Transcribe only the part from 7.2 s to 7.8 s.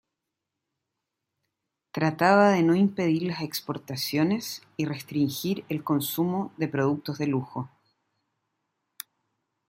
lujo.